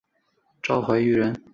[0.63, 1.39] 赵怀玉人。